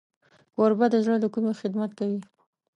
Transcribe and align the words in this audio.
کوربه 0.55 0.85
د 0.91 0.95
زړه 1.05 1.15
له 1.23 1.27
کومي 1.33 1.53
خدمت 1.61 1.91
کوي. 1.99 2.19